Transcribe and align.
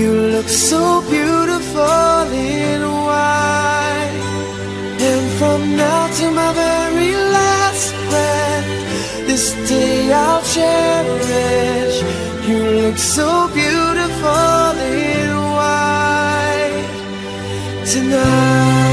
You 0.00 0.12
look 0.34 0.48
so 0.48 1.02
beautiful 1.10 2.22
in 2.32 2.80
white. 2.82 4.22
And 5.00 5.26
from 5.38 5.76
now 5.76 6.06
to 6.18 6.30
my 6.30 6.52
very 6.52 7.14
last 7.14 7.92
breath, 8.08 8.68
this 9.26 9.44
day 9.68 10.12
I'll 10.12 10.42
cherish. 10.54 11.96
You 12.48 12.58
look 12.82 12.98
so 12.98 13.48
beautiful 13.52 14.72
in 14.78 15.30
white 15.58 16.88
tonight. 17.92 18.88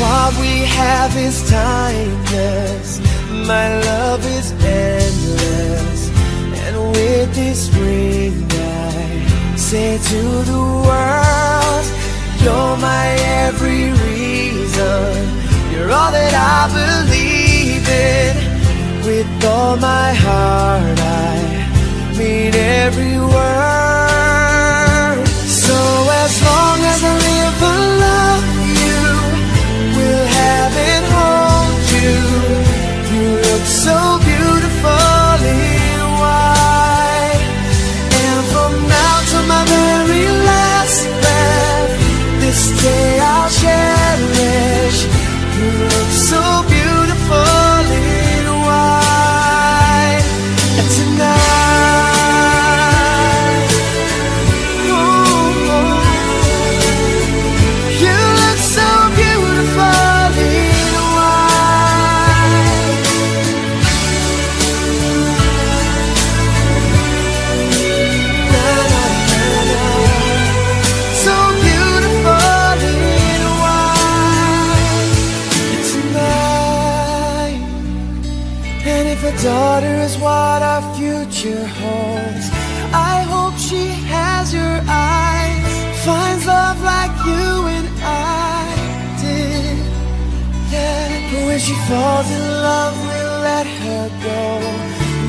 What 0.00 0.30
we 0.40 0.54
have 0.78 1.16
is 1.16 1.36
timeless. 1.48 2.83
My 3.46 3.78
love 3.78 4.24
is 4.24 4.52
endless. 4.52 6.08
And 6.64 6.76
with 6.92 7.34
this 7.34 7.68
ring, 7.74 8.46
I 8.50 9.54
say 9.56 9.98
to 9.98 10.22
the 10.50 10.64
world, 10.88 11.84
You're 12.42 12.76
my 12.78 13.06
every 13.44 13.92
reason. 14.06 15.28
You're 15.72 15.92
all 15.92 16.10
that 16.10 16.32
I 16.32 16.72
believe 16.72 17.86
in. 17.86 19.04
With 19.04 19.44
all 19.44 19.76
my 19.76 20.14
heart, 20.14 20.98
I 20.98 22.14
mean 22.16 22.54
every 22.54 23.18
word. 23.18 23.83
So 33.84 34.23
when 91.54 91.60
she 91.60 91.74
falls 91.88 92.28
in 92.32 92.46
love, 92.68 92.96
we'll 93.06 93.38
let 93.50 93.64
her 93.64 94.08
go. 94.28 94.42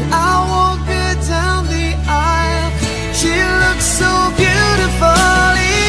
And 0.02 0.12
I'll 0.12 0.48
walk 0.56 0.80
her 0.88 1.14
down 1.30 1.68
the 1.68 1.90
aisle. 2.08 2.72
She 3.14 3.34
looks 3.64 3.86
so 4.02 4.12
beautiful 4.36 5.85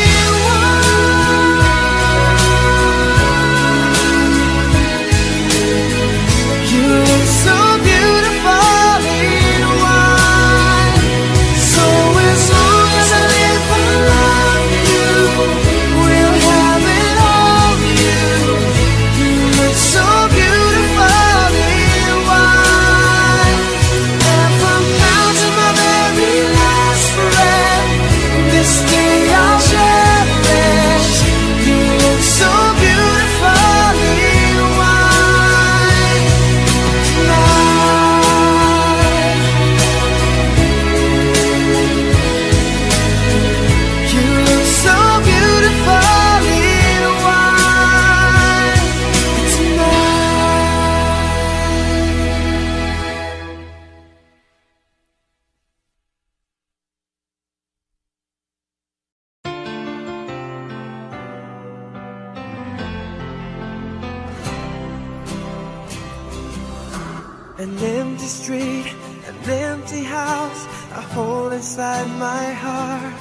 empty 69.96 70.04
house, 70.04 70.66
a 70.92 71.00
hole 71.14 71.52
inside 71.52 72.08
my 72.18 72.52
heart. 72.52 73.14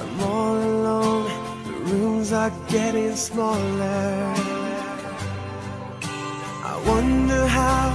I'm 0.00 0.20
all 0.20 0.56
alone, 0.56 1.30
the 1.64 1.72
rooms 1.90 2.32
are 2.32 2.52
getting 2.68 3.16
smaller. 3.16 4.34
I 6.64 6.74
wonder 6.86 7.46
how, 7.46 7.88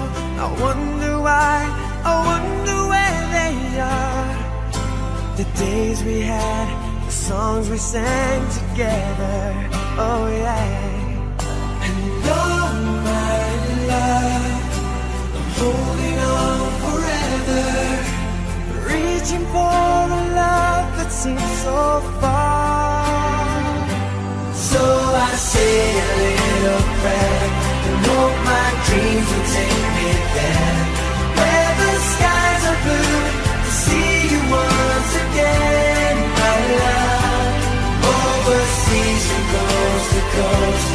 I 0.46 0.48
wonder 0.62 1.20
why, 1.22 1.58
I 2.04 2.16
wonder 2.32 2.78
where 2.94 3.22
they 3.38 3.56
are. 3.80 4.30
The 5.38 5.46
days 5.60 6.04
we 6.04 6.22
had, 6.22 6.68
the 7.06 7.12
songs 7.12 7.70
we 7.70 7.78
sang 7.78 8.42
together, 8.60 9.70
oh 9.98 10.28
yeah. 10.28 10.96
And 11.86 12.24
oh 12.26 12.70
my 13.10 13.40
love, 13.92 14.52
I'm 15.38 15.50
holding 15.60 16.17
forever, 17.48 18.16
reaching 18.92 19.46
for 19.56 19.96
the 20.14 20.22
love 20.42 20.88
that 20.98 21.12
seems 21.12 21.52
so 21.64 21.80
far. 22.20 23.48
So 24.72 24.84
I 25.28 25.32
say 25.54 25.76
a 26.06 26.10
little 26.24 26.84
prayer 27.00 27.46
and 27.88 27.98
hope 28.10 28.38
my 28.54 28.68
dreams 28.88 29.28
will 29.32 29.48
take 29.58 29.88
me 29.98 30.10
there, 30.36 30.82
where 31.40 31.72
the 31.82 31.92
skies 32.12 32.64
are 32.72 32.82
blue 32.86 33.20
to 33.64 33.72
see 33.84 34.12
you 34.32 34.42
once 34.64 35.14
again, 35.26 36.16
my 36.42 36.58
love. 36.84 37.56
Overseas 38.18 39.24
from 39.30 39.44
coast 39.54 40.08
to 40.14 40.22
coast, 40.36 40.88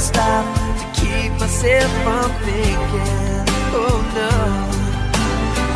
stop 0.00 0.44
to 0.78 1.00
keep 1.00 1.30
myself 1.38 1.90
from 2.02 2.30
thinking. 2.46 3.44
Oh 3.72 4.00
no, 4.14 4.30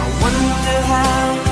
I 0.00 0.06
wonder 0.22 0.80
how. 0.86 1.43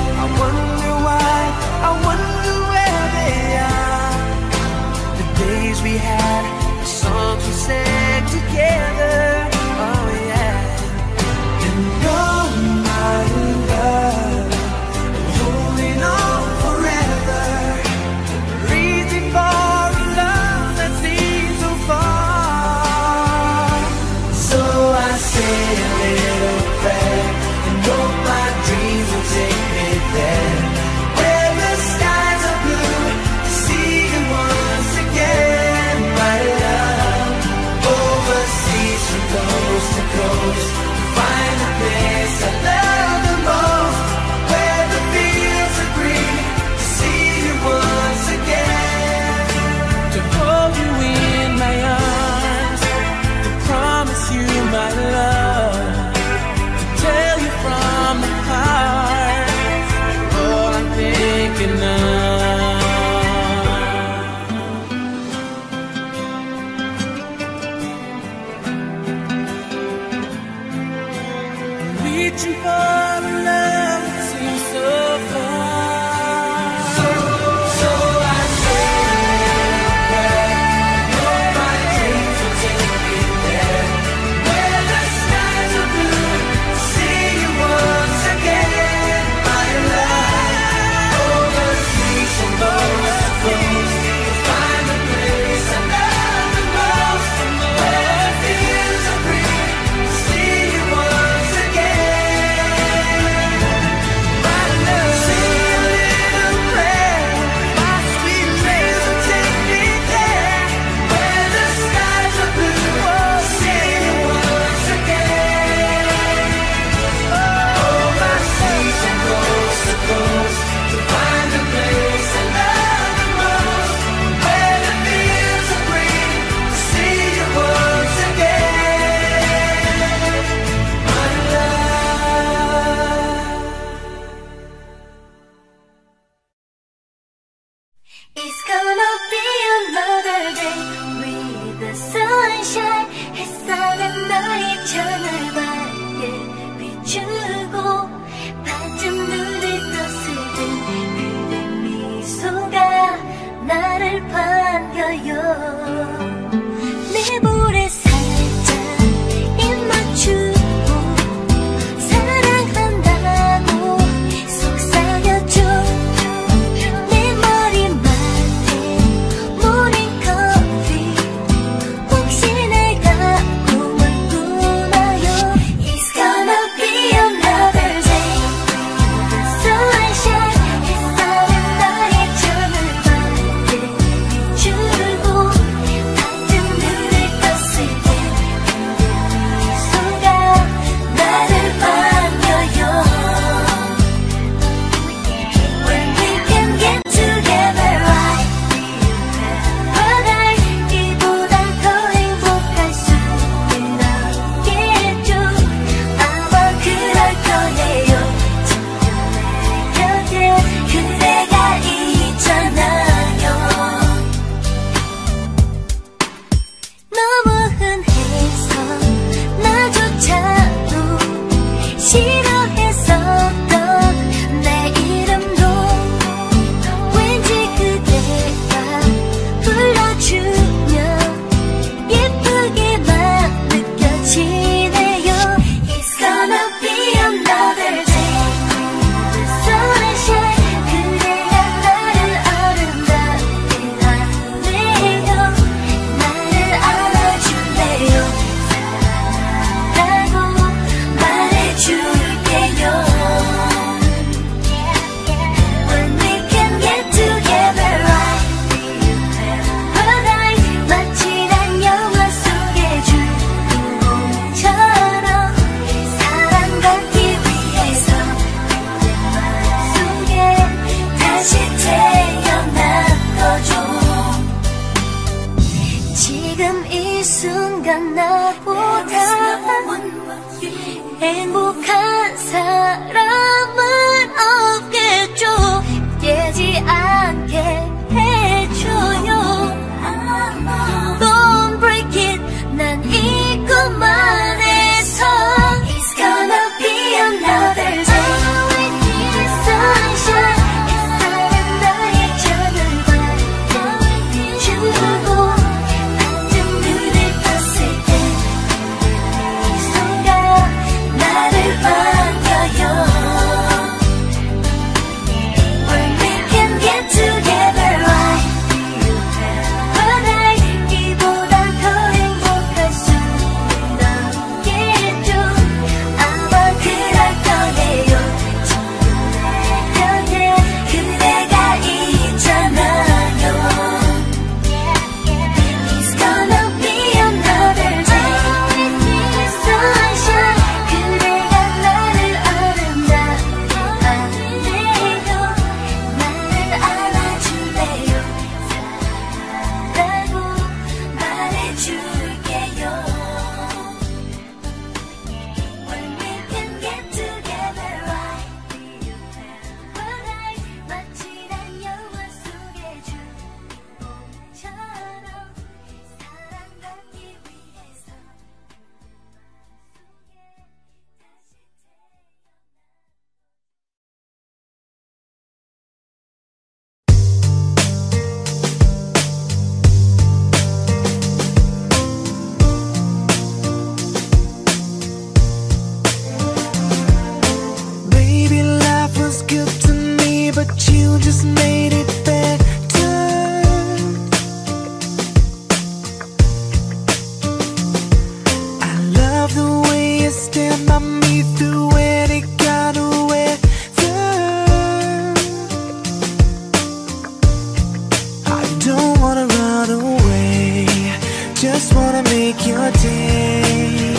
just 411.63 411.95
wanna 411.95 412.21
make 412.23 412.67
your 412.67 412.91
day. 412.91 414.13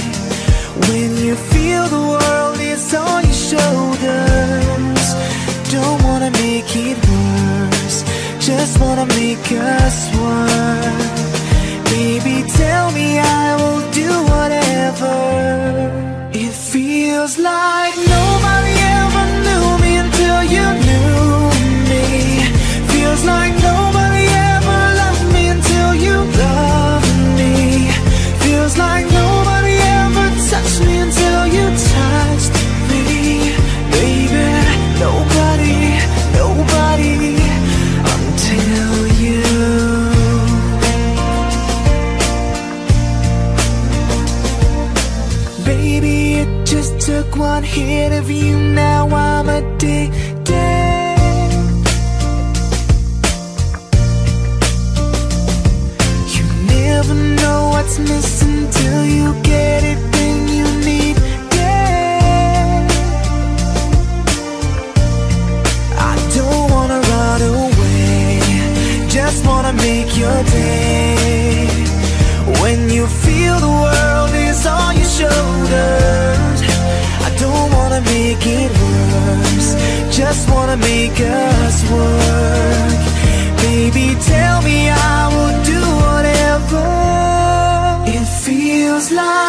When 0.89 1.11
you 1.27 1.35
feel 1.53 1.85
the 1.97 2.05
world 2.17 2.59
is 2.59 2.95
on 2.95 3.23
your 3.23 3.41
shoulders 3.51 5.07
Don't 5.71 6.03
wanna 6.05 6.31
make 6.45 6.71
it 6.89 6.97
worse. 7.13 7.99
Just 8.41 8.81
wanna 8.81 9.07
make 9.21 9.47
us 9.53 9.99
one. 10.33 10.99
Baby, 11.97 12.37
tell 12.63 12.91
me 12.93 13.19
I 13.19 13.47
will 13.61 13.83
do 14.03 14.11
whatever 14.33 15.17
It 16.33 16.55
feels 16.73 17.39
like. 17.39 17.84
took 47.35 47.41
one 47.41 47.63
hit 47.63 48.13
of 48.13 48.31
you, 48.31 48.57
now 48.57 49.09
I'm 49.09 49.49
addicted. 49.49 50.13
You 56.35 56.45
never 56.67 57.15
know 57.15 57.71
what's 57.73 57.99
missing 57.99 58.69
till 58.71 59.05
you 59.05 59.35
get 59.43 59.83
it, 59.85 59.99
then 60.13 60.49
you 60.49 60.65
need 60.85 61.17
it. 61.17 61.55
I 65.99 66.15
don't 66.37 66.71
wanna 66.71 67.01
run 67.01 67.43
away, 67.43 68.41
just 69.09 69.45
wanna 69.47 69.73
make 69.73 70.17
your 70.17 70.43
day. 70.45 71.69
When 72.61 72.91
you 72.91 73.07
feel 73.07 73.59
the 73.59 73.75
world 73.85 74.35
is 74.35 74.67
on 74.67 74.97
your 74.97 75.11
shoulders 75.19 76.34
wanna 77.95 78.11
make 78.11 78.45
it 78.45 78.71
worse. 78.83 79.75
Just 80.11 80.51
wanna 80.51 80.77
make 80.77 81.21
us 81.21 81.91
work. 81.91 83.01
Baby, 83.63 84.17
tell 84.21 84.63
me 84.63 84.89
I 84.91 85.29
will 85.35 85.57
do 85.65 85.81
whatever 86.03 86.85
It 88.07 88.27
feels 88.27 89.11
like. 89.13 89.44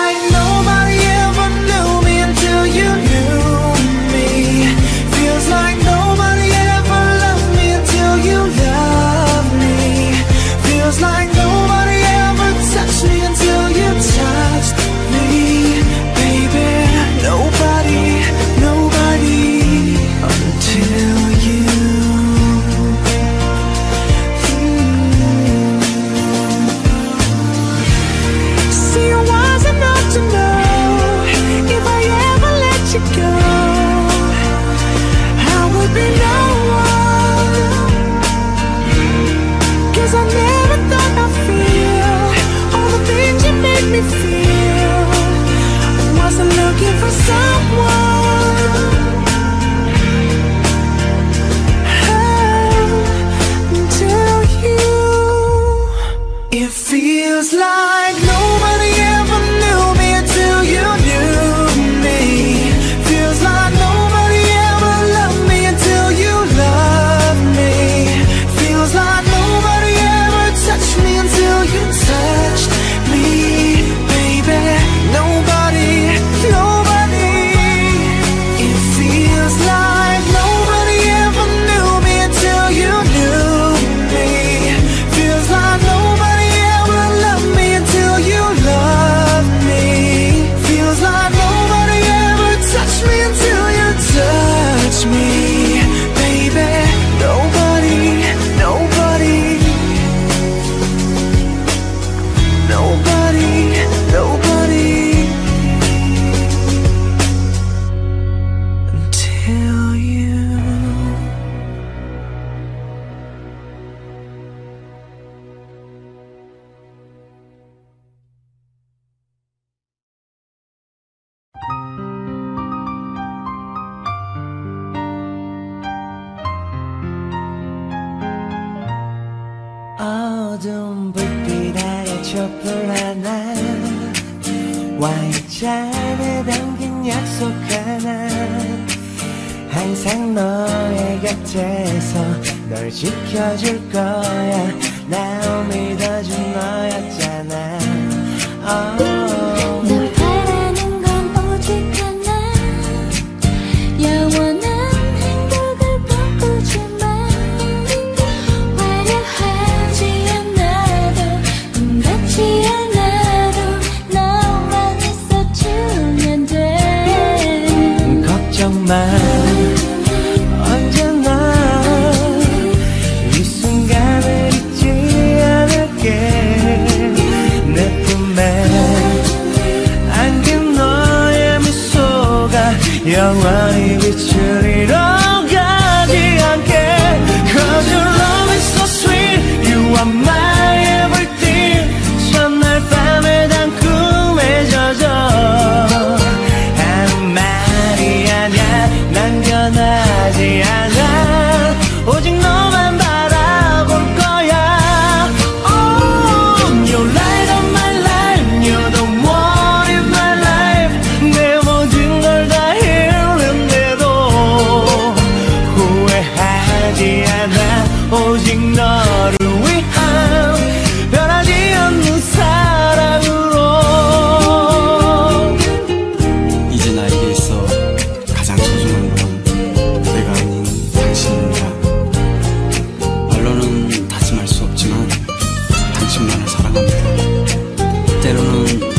당신만을 236.06 236.48
사랑합니다. 236.48 238.22
때로는 238.22 238.94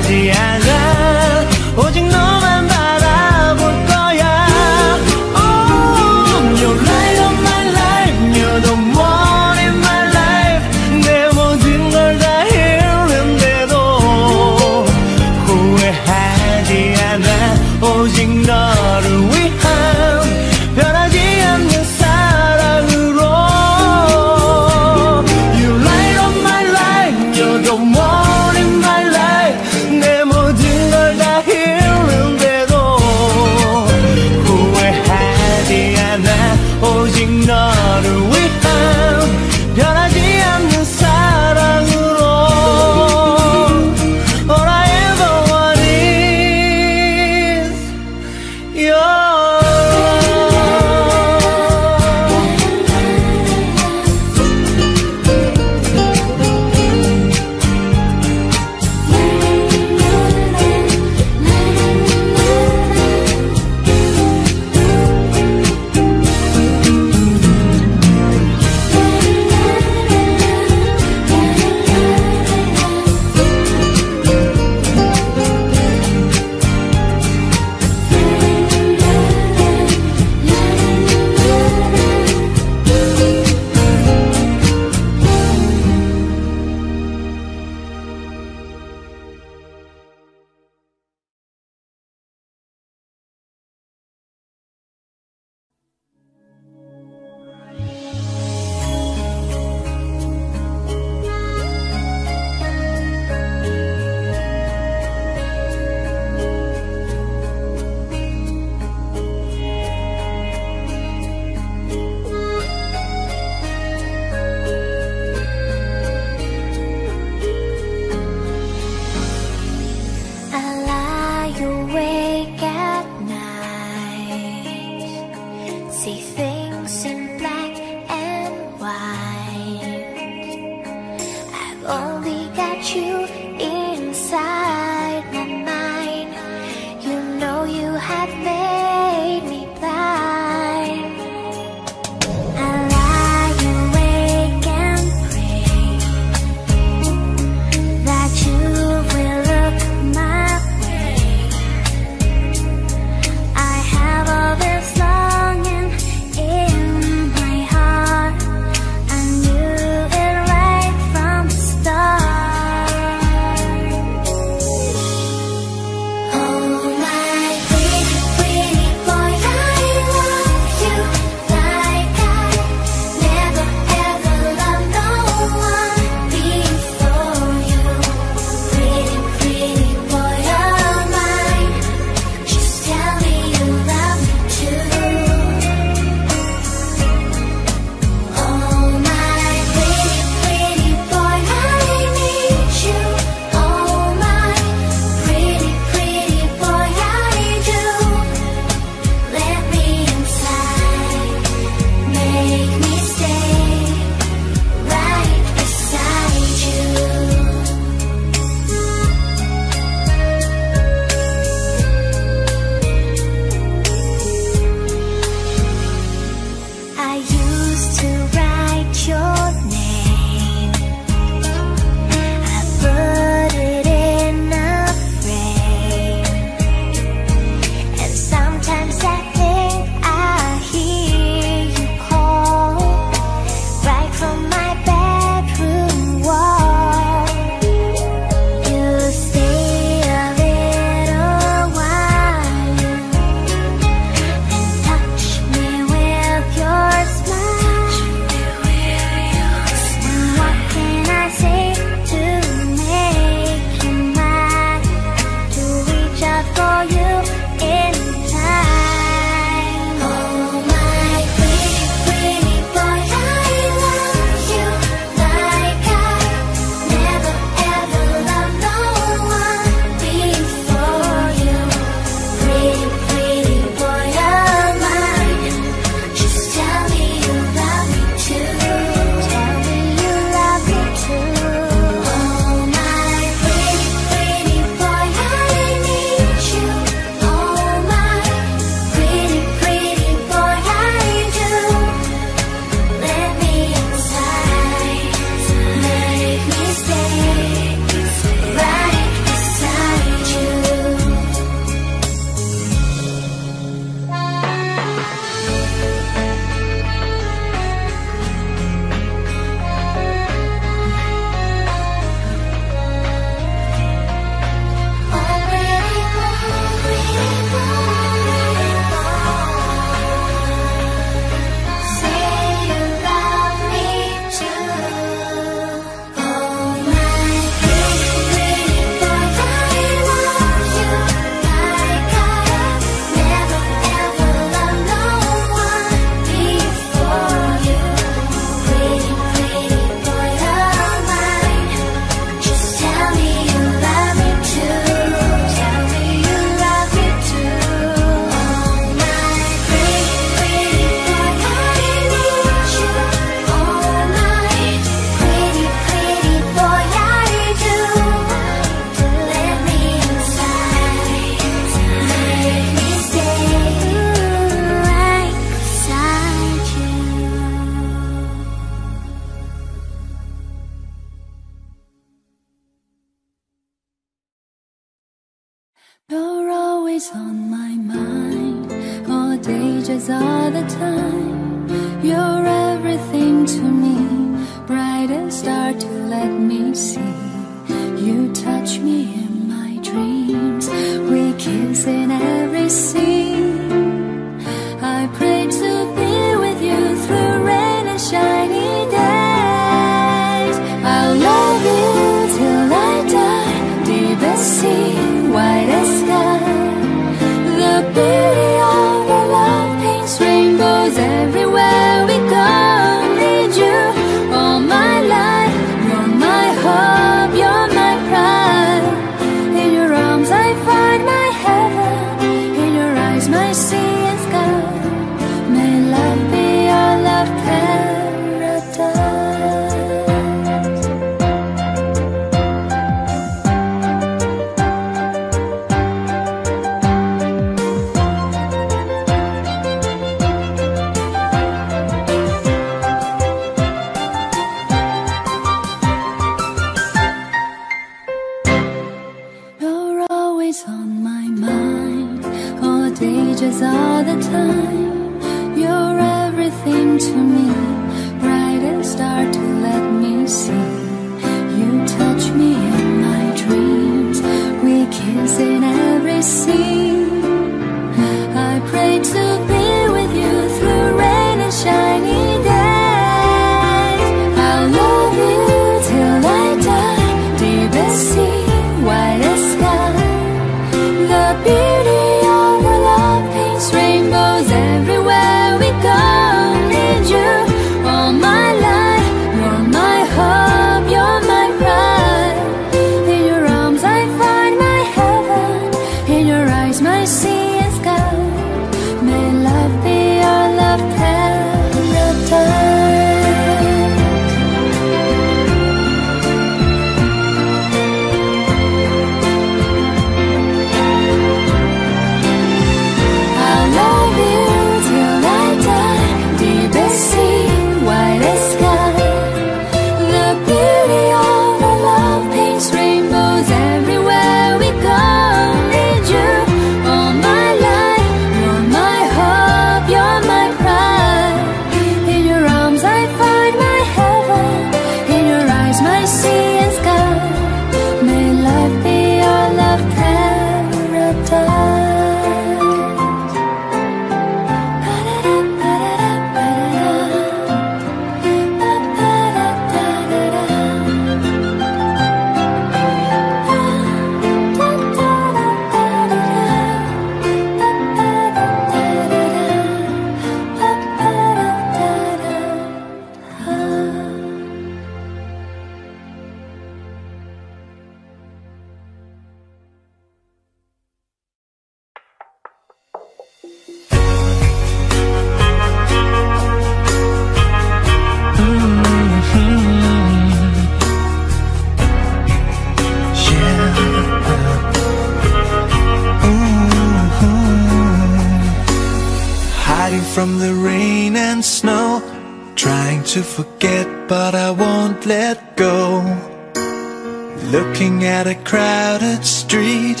the 598.32 598.44
crowded 598.44 599.24
street 599.24 600.00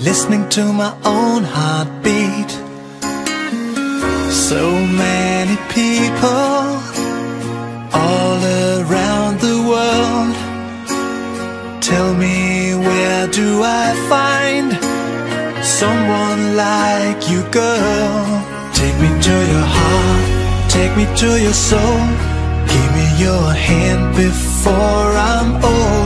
Listening 0.00 0.48
to 0.50 0.64
my 0.72 0.92
own 1.04 1.42
heartbeat. 1.44 2.50
So 4.48 4.62
many 5.04 5.56
people 5.78 6.62
All 8.04 8.40
around 8.76 9.34
the 9.48 9.58
world 9.72 10.34
Tell 11.80 12.10
me 12.14 12.74
where 12.86 13.26
do 13.28 13.48
I 13.62 13.86
find 14.12 14.68
Someone 15.64 16.42
like 16.64 17.20
you 17.30 17.42
girl? 17.60 18.22
Take 18.80 18.96
me 19.04 19.10
to 19.28 19.36
your 19.52 19.66
heart 19.76 20.22
Take 20.76 20.96
me 20.96 21.04
to 21.22 21.30
your 21.46 21.52
soul. 21.52 22.00
Give 22.72 22.90
me 22.98 23.06
your 23.26 23.46
hand 23.68 24.16
before 24.16 25.10
I'm 25.30 25.62
old. 25.62 26.01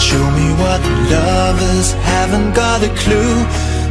Show 0.00 0.30
me 0.30 0.48
what 0.62 0.80
lovers 1.12 1.92
haven't 1.92 2.54
got 2.54 2.82
a 2.82 2.88
clue. 3.02 3.36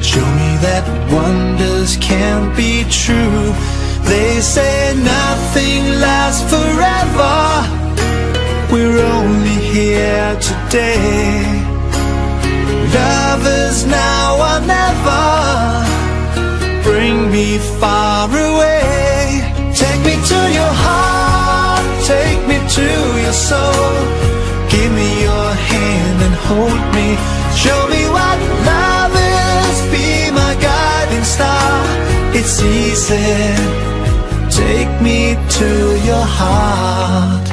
Show 0.02 0.26
me 0.42 0.50
that 0.66 0.84
wonders 1.14 1.98
can't 1.98 2.50
be 2.58 2.84
true. 2.90 3.54
They 4.10 4.42
say 4.42 4.96
nothing 4.98 5.84
lasts 6.02 6.44
forever. 6.50 7.38
We're 8.74 9.00
only 9.18 9.60
here 9.76 10.34
today. 10.50 11.46
Lovers 12.98 13.86
now 13.86 14.26
or 14.50 14.60
never. 14.66 15.26
Bring 16.82 17.32
me 17.32 17.60
far 17.80 18.28
away. 18.28 19.46
Take 19.76 20.02
me 20.10 20.16
to 20.32 20.40
your 20.58 20.74
heart. 20.86 21.86
Take 22.04 22.42
me 22.48 22.58
to 22.78 22.88
your 23.24 23.38
soul. 23.50 23.94
Give 24.70 24.92
me 24.92 25.22
your 25.22 25.50
hand 25.54 25.69
hold 26.50 26.84
me. 26.98 27.10
Show 27.64 27.80
me 27.94 28.02
what 28.16 28.38
love 28.72 29.14
is, 29.16 29.78
be 29.94 30.32
my 30.40 30.54
guiding 30.68 31.26
star. 31.36 31.72
It's 32.40 32.56
easy, 32.62 33.30
take 34.62 34.94
me 35.02 35.20
to 35.58 35.70
your 36.10 36.26
heart. 36.40 37.49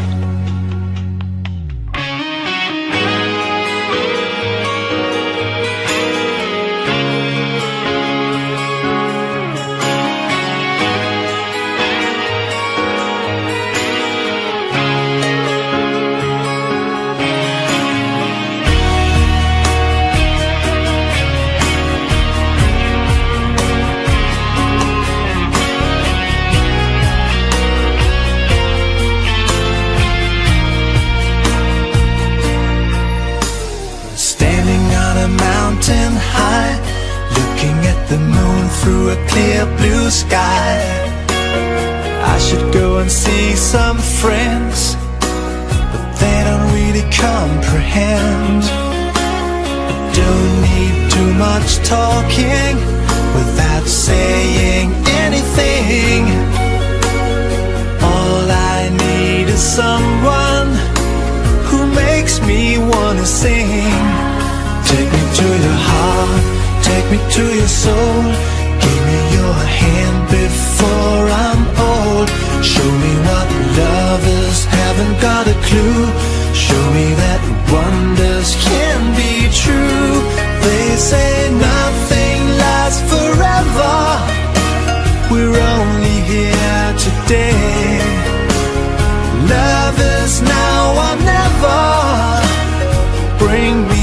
Bring 93.47 93.87
me 93.89 93.96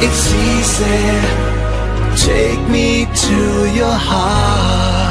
It's 0.00 0.32
easy. 0.32 1.02
Take 2.26 2.62
me 2.68 3.06
to 3.06 3.74
your 3.74 3.96
heart. 4.10 5.07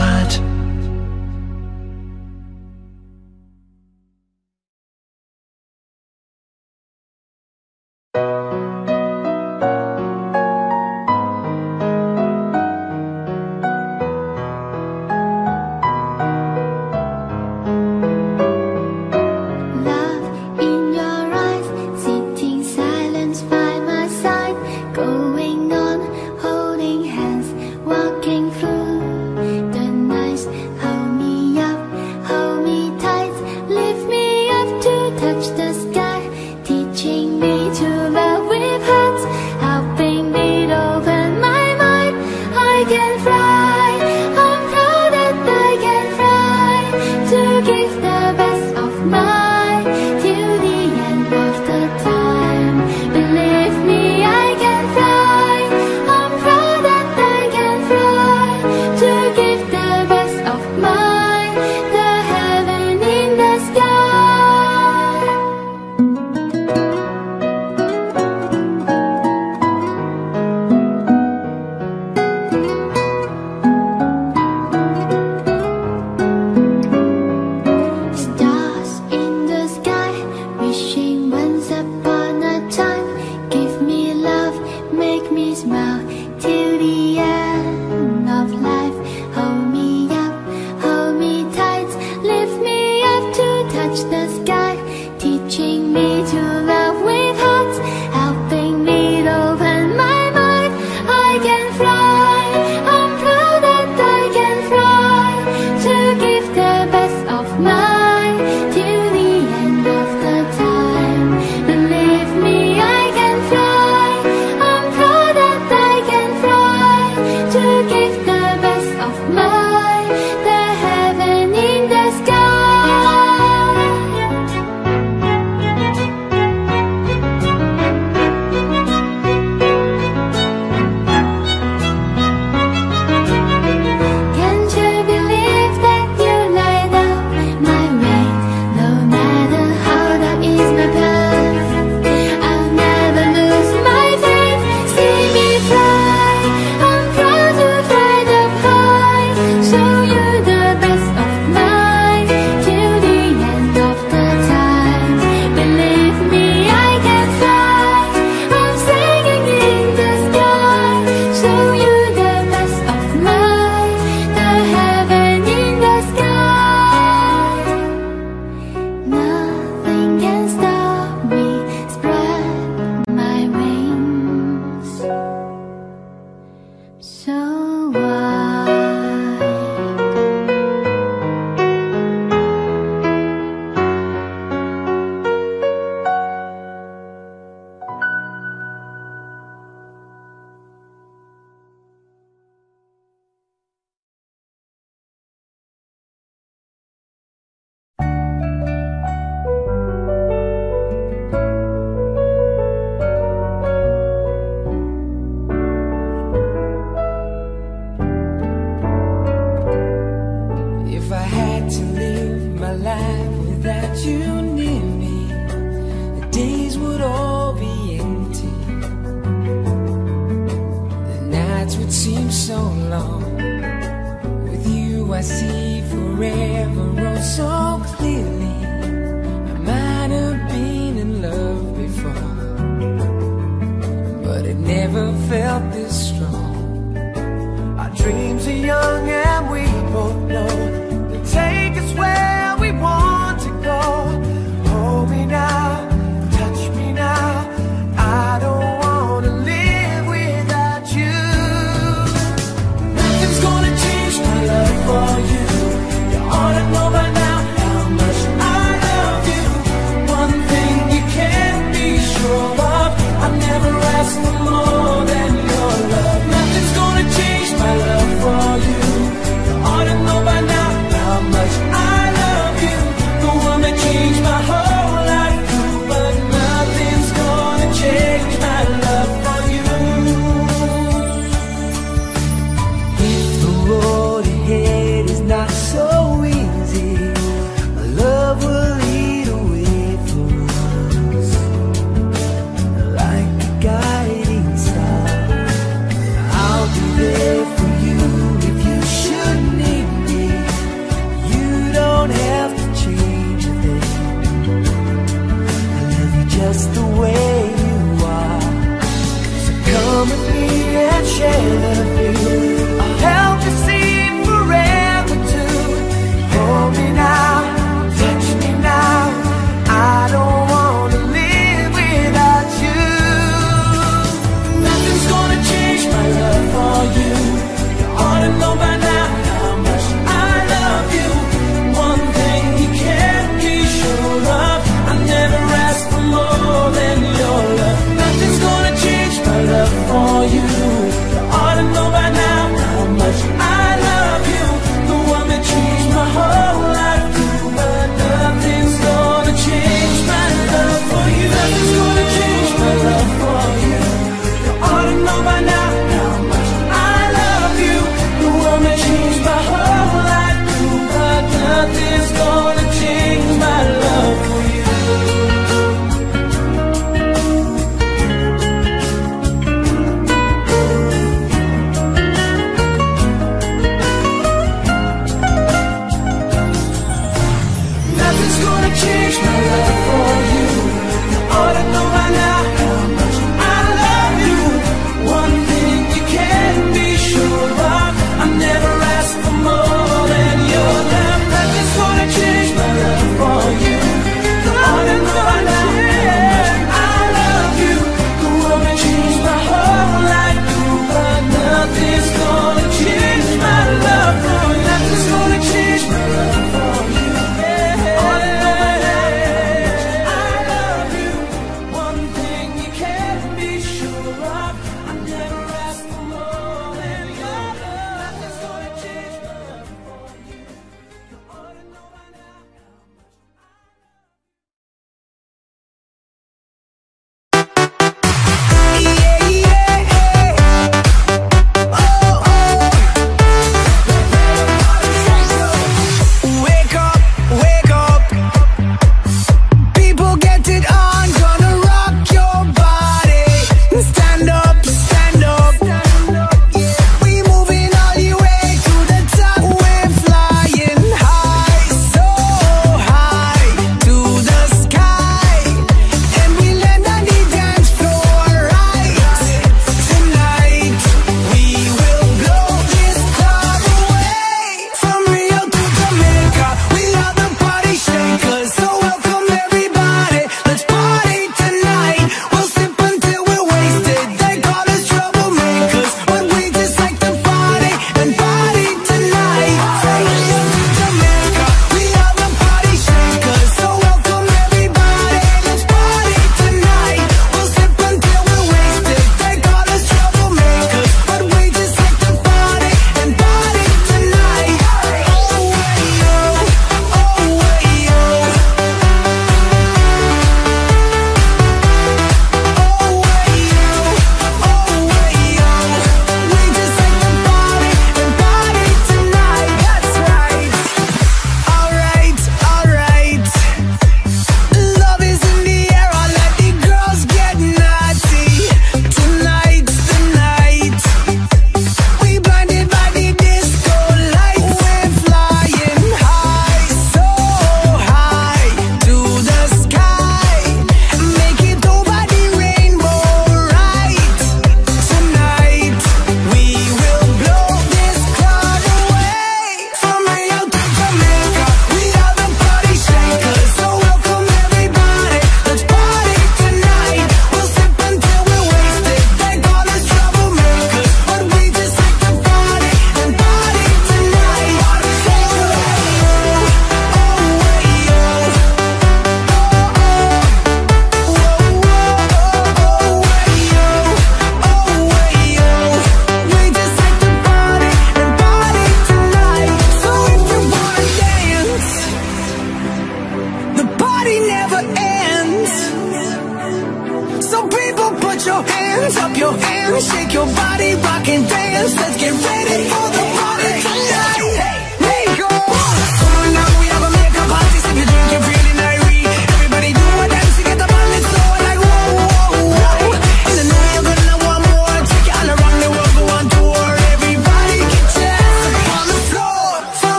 I 225.17 225.21
see 225.21 225.81
forever 225.89 226.56